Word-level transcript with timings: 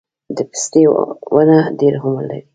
د 0.35 0.37
پستې 0.51 0.83
ونه 1.33 1.59
ډیر 1.79 1.93
عمر 2.03 2.23
لري؟ 2.29 2.41